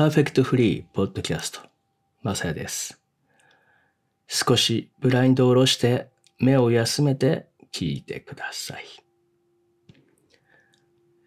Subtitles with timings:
[0.00, 1.60] パーフェクトフリーポッドキャスト、
[2.22, 3.02] まさやです。
[4.28, 8.84] 少しブラインドを下ろして目を休めて聞いてください。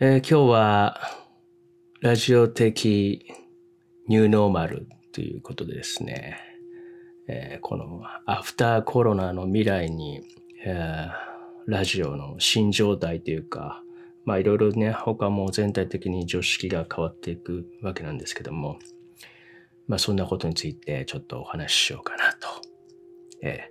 [0.00, 1.00] えー、今日は
[2.00, 3.26] ラジオ的
[4.08, 6.40] ニューノーマルということでですね、
[7.28, 10.22] えー、このアフターコロナの未来に、
[10.64, 11.10] えー、
[11.66, 13.81] ラジオの新状態というか、
[14.24, 18.78] まあいろいろね、他も全体的に常識が変わっていくわけなんですけども、
[19.88, 22.48] まあそんなことについてちょっとお話ししようかなと。
[23.42, 23.68] え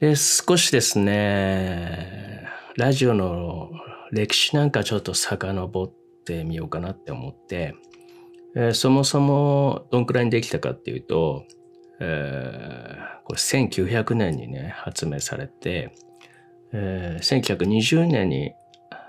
[0.00, 0.06] え。
[0.06, 3.70] で、少しですね、ラジオの
[4.12, 5.92] 歴史なんかちょっと遡っ
[6.24, 7.74] てみようかなって思って、
[8.56, 11.44] えー、そもそもどんくらいにできたかっていうと、
[12.00, 15.92] えー、これ1900年にね、発明されて、
[16.72, 18.52] えー、1920年に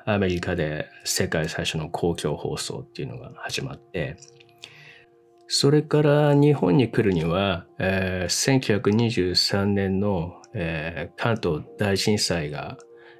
[0.05, 4.17] アメリカで世界最初の公共放送っていうのが始まって、
[5.47, 12.77] それから日本に来るには、えー、1923年の、えー、関東大震災が、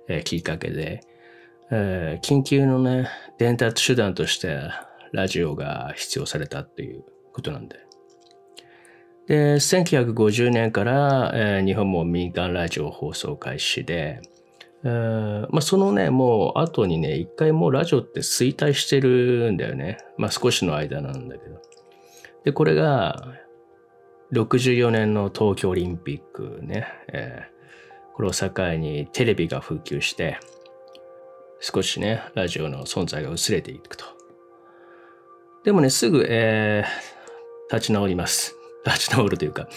[0.08, 1.02] えー、きっかけで、
[1.72, 4.60] えー、緊急のね、伝達手段として
[5.12, 7.80] ラジオが必要されたっていうことなんで。
[9.28, 14.22] で、1950年から、えー、日本も民間ラジオ放送開始で、
[14.84, 19.98] えー、まあ、そのね、もう後にね、一回もうラジオって衰退してるんだよね。
[20.18, 21.62] まあ少しの間なんだけど。
[22.44, 23.34] で、これが、
[24.34, 30.40] 64年の東京オリンピックね、えー、これを境にテレビが普及して、
[31.60, 34.06] 少しね、ラジオの存在が薄れていくと。
[35.64, 38.56] でもね、すぐ、えー、立ち直ります。
[38.86, 39.68] 立ち直るというか、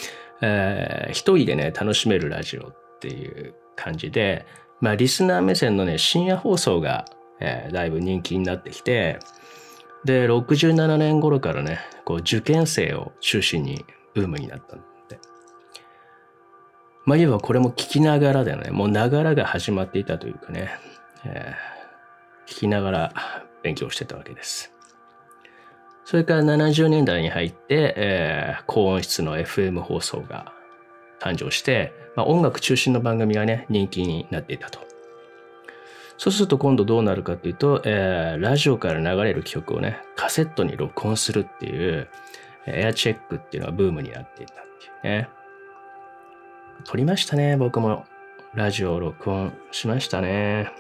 [0.41, 4.47] えー、一人でね、楽しめるラジオっていう感じで、
[4.85, 7.07] まあ、リスナー目線のね、深夜放送が、
[7.41, 9.19] えー、だいぶ人気になってきて、
[10.05, 15.19] で、67年頃からね、こう、受験生を中心にブームになったんで。
[17.07, 18.73] まあ、いわばこれも聞きながらだよね。
[18.73, 20.69] もうながらが始まっていたというかね、
[21.25, 23.13] えー、聞きながら
[23.63, 24.75] 勉強してたわけです。
[26.05, 30.53] それから70年代に入って、えー、高音質の FM 放送が
[31.25, 34.81] 誕生して、まあ、音楽中心の番組がね、人気になっていたと。
[36.19, 42.09] そうすると今度どうなるかっていうと、えー、ラジオから流れる曲をね、カセットに録音するっていう、
[42.67, 45.29] エアチェックっていうのがブームになっていたっていうね。
[46.85, 48.05] 撮りましたね、僕も。
[48.55, 50.71] ラジオを録音しましたね。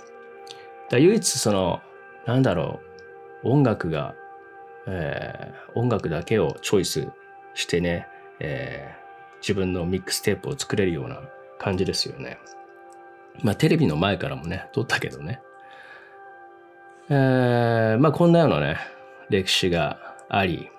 [0.91, 1.81] だ唯一その、
[2.27, 2.81] なんだろ
[3.43, 4.15] う、音楽が、
[4.87, 7.09] えー、音楽だけをチョイス
[7.55, 8.07] してね、
[8.39, 8.95] え、
[9.45, 11.21] 自分のミックステープを作れるような
[11.59, 12.39] 感じですよね。
[13.43, 15.43] まあテレビの前からもね、撮ったけどね。
[17.11, 18.79] えー、まあこんなようなね、
[19.29, 20.71] 歴史があり、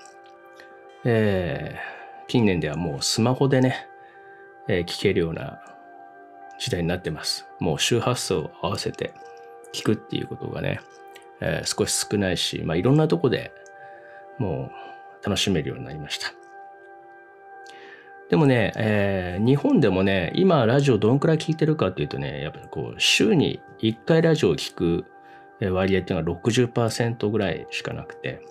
[1.03, 3.87] えー、近年ではもうスマホでね、
[4.67, 5.61] えー、聞けるような
[6.57, 7.45] 時代になってます。
[7.59, 9.13] もう周波数を合わせて
[9.73, 10.81] 聞くっていうことがね、
[11.39, 13.51] えー、少し少ないし、まあいろんなとこで
[14.39, 14.71] も
[15.21, 16.44] う楽しめるようになりました。
[18.29, 25.05] でもね、えー、日本でもね、今ラジオどんくらい聞いてるかっていうとね、やっぱりこう、週に1回ラジオを聞く
[25.61, 28.41] 割合っていうのは60%ぐらいしかなくて、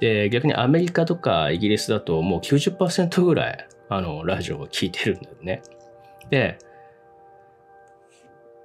[0.00, 5.62] で、逆にアメリカとかイギリスだともう90%ぐらい、あの、ラジオを聞いてるんだよね。
[6.30, 6.58] で、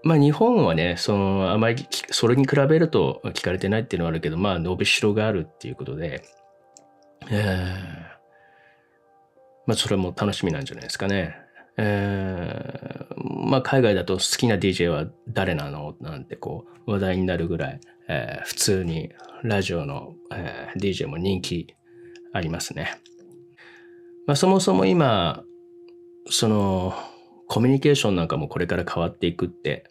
[0.04, 6.24] まあ日本はね、その、あまり、それに比べると聞かれてないっていうのはあるけど、まあ伸びしろがあるっていうことで、
[7.30, 8.07] えー
[9.68, 11.36] まあ、それも楽しみなんじゃないですかね。
[11.78, 15.96] えー、まあ、海外だと好きな DJ は誰なの？
[16.02, 19.12] なんてこう話題になるぐらい、えー、普通に
[19.44, 21.76] ラジオの、えー、DJ も人気
[22.34, 22.98] ありますね。
[24.26, 25.44] まあ、そもそも今、
[26.30, 26.94] その
[27.48, 29.90] コミュニケーションなんかもこれから変わっていくって、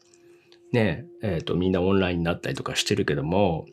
[0.72, 3.66] ね、えっ、と、みんなオンラインになったりとかしてるけども、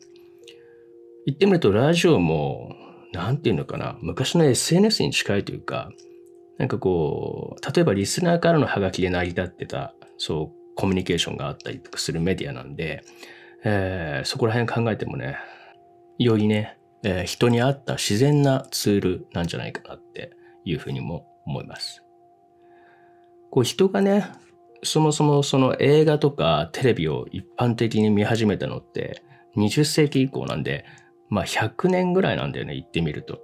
[1.26, 2.74] 言ってみるとラジオも
[3.14, 5.90] なんていうのかな、昔の SNS に近いというか、
[6.58, 13.04] なんかこう、例えばリスナーからのハガキで成り立ってた、そう、コミュニケーションがあったりとかするメディアなんで、
[13.64, 15.38] えー、そこら辺考えてもね、
[16.18, 20.32] よりね、えー、人に合った自然なツールなんじゃないかなって
[20.64, 22.02] いうふうにも思います。
[23.50, 24.26] こう人がね、
[24.82, 29.22] そもそもその映画とかテレビを一般的に見始めたのって
[29.56, 30.84] 20世紀以降なんで、
[31.28, 33.40] まあ100年ぐらいなんだよね、言ってみると。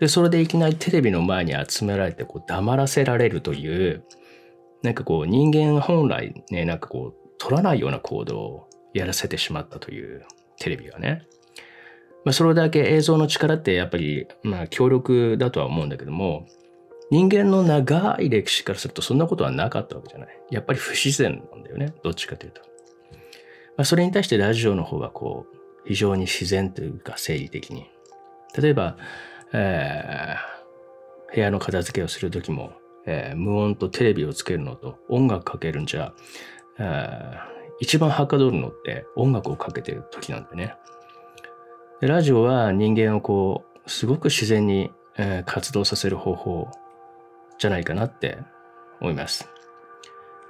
[0.00, 4.04] で、それでいきなりテレビの前に集められてこう黙らせられるという、
[4.82, 10.24] なんかこう人間本来ね、なんかこう取らないような行動をやらせてしまったという
[10.58, 11.26] テレビがね。
[12.24, 16.46] まあ、それだけ映像の力ってやっぱり、まあ、強力だとは思うんだけども、
[17.10, 20.28] 人間の長い歴史からするとそんなことはなかったわけじゃない。
[20.50, 21.94] やっぱり不自然なんだよね。
[22.02, 22.62] どっちかというと。
[23.76, 27.90] まあ、それに対してラジオの方はこう、非常に自然というか生理的に。
[28.56, 28.96] 例えば、
[29.52, 32.72] えー、部屋の片付けをするときも、
[33.06, 36.12] えー、無音とテレビをつけるのと音楽かけるんじゃ、
[36.78, 37.36] えー、
[37.80, 40.74] 一番はかどるのって音楽をかけてる時なんだよね。
[42.00, 46.68] でラジオは人間をこう、すごく自然に、えー、活動させる方法
[47.58, 48.38] じゃないかなって
[49.00, 49.48] 思います。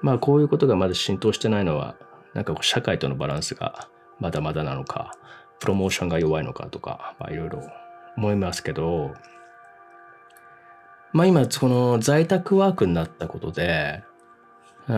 [0.01, 1.95] まあこういうことがまだ浸透してないのは、
[2.35, 3.89] なんかこう社会とのバランスが
[4.23, 5.11] まだまだなのか、
[5.59, 7.61] プロモーションが弱いのかとか、まあいろいろ
[8.17, 9.15] 思いますけど、
[11.13, 14.05] まあ今、この在宅ワークになったことで、
[14.89, 14.93] え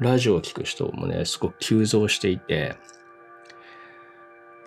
[0.00, 2.76] ー、ラジオを聴く人もね、すごく急増していて、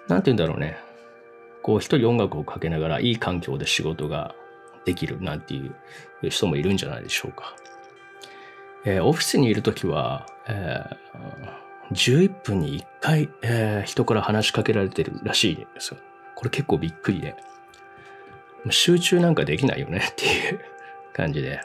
[0.07, 0.77] なんて言うんだろうね。
[1.61, 4.33] こう一人音楽をかけながらいい環境で仕事が
[4.85, 7.53] できるなんていう人もいるんじゃないでしょうか。
[8.85, 15.97] えー、オフィスにいるときは、えー、11分に1回、えー、人から話しかけられてるらしいんですよ。
[16.35, 17.35] これ結構びっくりで。
[18.71, 20.59] 集中なんかできないよね っていう
[21.13, 21.61] 感じで。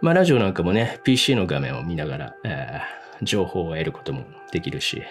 [0.00, 5.02] まあラジオなんかもね、PC の画面を見ながら、えー、情報を得ることもできるし、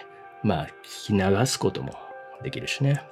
[0.42, 1.94] まあ聞き流すことも
[2.42, 3.02] できるしね。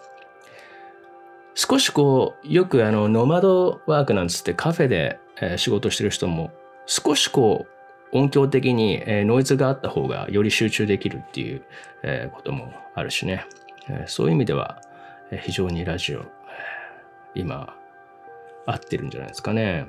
[1.55, 6.53] 少しこう、よくあの、ノマドワークなんつってカフェで、えー、仕事してる人も、
[6.87, 7.80] 少しこう、
[8.13, 11.63] 音響的に、え、ノイズがあった方がより集中できるっていう、
[12.03, 13.47] え、こともあるしね。
[13.89, 14.81] え、そういう意味では、
[15.31, 16.25] え、非常にラジオ、
[17.35, 17.77] 今、
[18.67, 19.87] 合ってるんじゃないですかね。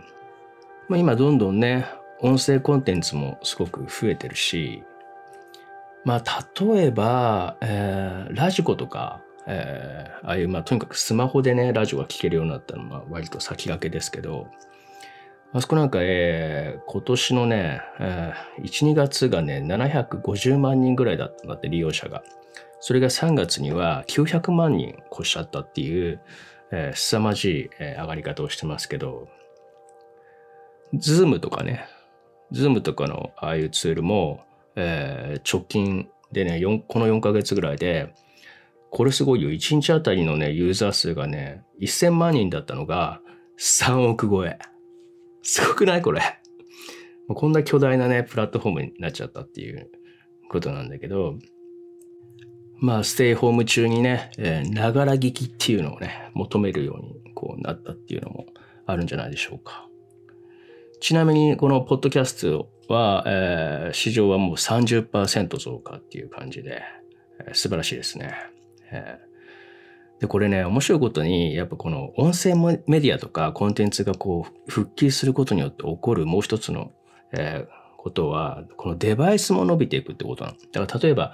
[0.87, 1.87] ま、今どんどんね、
[2.19, 4.83] 音声コンテンツもすごく増えてるし、
[6.03, 14.47] まあ、例えば、えー、ラジコとか、え、ああいう、まあ、とにかくスマホでね、ラジオが聴けるようになったのは割と先駆けですけど、
[15.53, 22.23] あそこなんか、えー、今年のね、えー、1、2月がね、750万人ぐらいだったんだって、利用者が。
[22.79, 26.21] それが3月には900万人越しちゃったっていう、
[26.71, 29.27] えー、凄まじい、えー、上がり方をしてますけど、
[30.93, 31.85] ズームとかね、
[32.51, 34.45] ズームとかのああいうツールも、
[34.75, 38.13] えー、直近でね、この4ヶ月ぐらいで、
[38.89, 39.49] これすごいよ。
[39.49, 43.19] 1日あたりのね、ユーザー数がね、1000万人だったのが
[43.59, 44.57] 3億超え。
[45.41, 46.21] すごくないこれ。
[47.27, 49.89] こんな巨大なね、プラットフォームになっちゃったっていう
[50.49, 51.37] ことなんだけど、
[52.79, 54.31] まあ、ステイホーム中にね、
[54.71, 58.47] ながら聞きっていうのをね、求めるようにこうなったっていうのも
[58.85, 59.87] あるんじゃないでしょうか。
[60.99, 66.81] ちなみに、このポッドキャストは、えー、市場はもう30%増加っていう感じで、
[67.39, 68.35] えー、素晴らしいですね。
[68.91, 69.30] えー、
[70.21, 76.91] で、これね、面白いことに、やっぱこの音声メディアとかコンテンツがこう、復帰することによって起こるもう一つの、
[77.31, 80.57] えー、ことは、このデバイスも伸びていくってことなの。
[80.71, 81.33] だから例えば、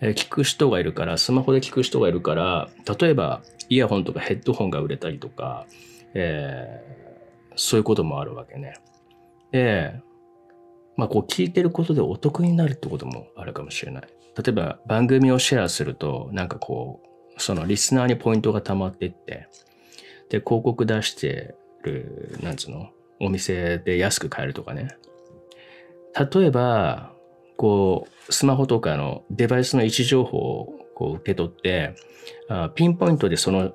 [0.00, 2.68] えー、聞く人がいるから、スマホで聞く人がいるから、
[3.00, 5.66] 例えば、イヤホンとかヘッドホンが売れたりとか、
[6.14, 8.74] えー、そういうこともあるわけね。
[9.50, 10.00] で、
[10.96, 14.02] まあこう聞いてることでお得になるってこともあるかもしれない。
[14.36, 17.07] 例えば番組をシェアすると、なんかこう、
[17.38, 19.48] そのリスナーにポイントが溜まってって、
[20.28, 24.88] で、広告出してる、なんつうの、お店で安く買えるとかね。
[26.32, 27.12] 例えば、
[27.56, 31.94] こう、スマホとかのデバイスの位置情報をこう受け取って、
[32.48, 33.72] あピンポイントでその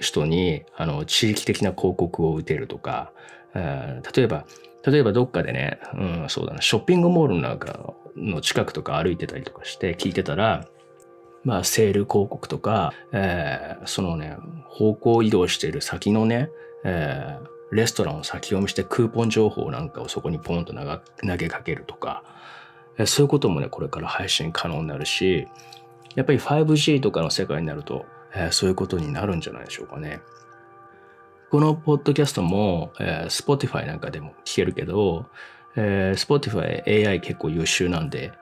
[0.00, 3.12] 人にあの地域的な広告を打てるとか、
[3.54, 4.46] 例えば、
[4.84, 10.66] 例えばどっかでね、うん、そうだな、ショッピングモールなんかの近くとか歩いてたりとかして聞いてたら、
[11.48, 14.36] まあ、セール広告とか、えー、そのね、
[14.66, 16.50] 方向移動している先のね、
[16.84, 22.22] えー、レストランを先読みしてクーポン情報なんかをそこにポンと投げかけるとか、
[22.98, 25.48] え、そういうこともね、これから配信可能になるし、
[26.16, 30.20] やっぱり 5G とかの世界になると、えー、そういうことになるんじゃないでしょうかね。
[31.50, 35.24] このポッドキャストも、えー、Spotify なんかでも聞けるけど、
[35.76, 38.32] えー、Spotify AI 結構優秀なんで、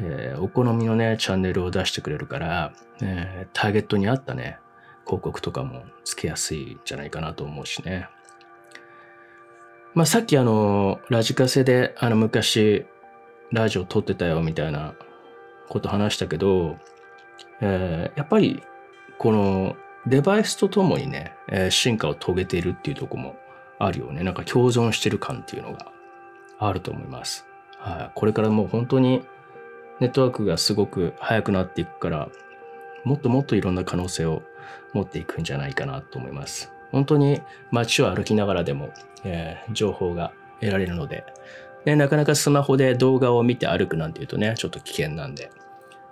[0.00, 2.72] えー、お好みのね、チャンネルを出してくれるから、
[3.02, 4.58] えー、ターゲットに合ったね、
[5.04, 8.08] 広告とかもつけやすいんじゃないかなと思うしね。
[9.94, 12.86] まあさっきあの、ラジカセであの昔
[13.52, 14.94] ラジオ撮ってたよみたいな
[15.68, 16.78] こと話したけど、
[17.60, 18.62] えー、やっぱり
[19.18, 23.36] このデバイスとともにね、えー、進化を遂げているっていうとこも
[23.78, 24.22] あるよね。
[24.22, 25.92] なんか共存してる感っていうのが
[26.58, 27.46] あると思います。
[27.78, 29.24] はい、これからもう本当に
[30.02, 32.28] ネットワークがすごく速くなっていくから、
[33.04, 34.42] もっともっといろんな可能性を
[34.92, 36.72] 持っていくんじゃないかなと思います。
[36.90, 37.40] 本当に
[37.70, 38.90] 街を歩きながらでも、
[39.22, 41.24] えー、情報が得られるので
[41.84, 45.52] で、なかなかスマホで動画を見て歩くなんていうとね、ちょっと危険なんで、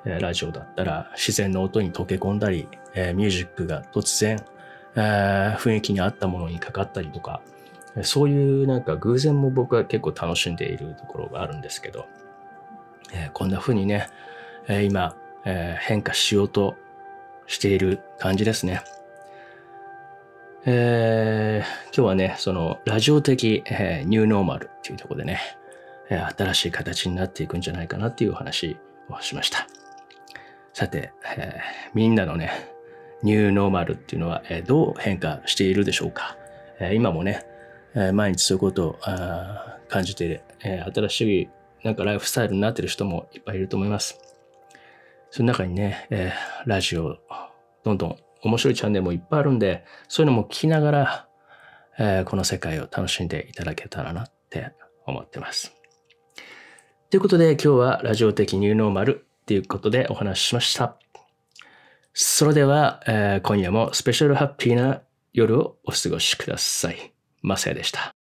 [0.05, 4.39] えー、ラジオだったら自然の音に溶け込んだり、えー、ミュージックが突然、
[4.95, 7.41] え、雰囲気に合ったものにかかったりとか、
[8.03, 12.07] そういうなんか偶然も僕は結構楽しんでいるところがあるんですけど、
[13.13, 14.09] えー、こんな風にね、
[14.69, 16.77] えー、今、えー、変化しようと
[17.47, 18.83] している感じですね。
[20.67, 25.41] えー、今日はね、そのラジオ的、えー、ニューノーマルっていうところでね、
[26.11, 28.77] えー、新しい形になっていくんじゃないかなっていうお話
[29.09, 29.67] をしました。
[30.75, 32.53] さて、えー、みんなのね、
[33.23, 36.37] ニューノーマルっていうのは、えー、どう変化しているでしょうか。
[36.79, 37.45] えー、今もね、
[37.95, 41.49] えー、毎日そういうことをあ感じて、えー、新しい
[41.85, 44.19] なんかライフスタイルになってる人もいっぱいいると思います。
[45.31, 47.19] その中にね、えー、ラジオ、
[47.85, 51.29] どんどん面白いチャンネルもいっぱいあるんで、そういうのも聞きながら、
[51.99, 54.73] えー、この世界を楽しんでいただけたらなって
[55.07, 55.75] 思ってます。
[57.11, 60.97] ということで今日はラジオ的ニューノーマルっていうことでお話ししました。
[62.13, 67.13] それでは、えー、今夜もスペシャルハッピーな夜をお過ごしください。
[67.43, 68.20] マサヤでした。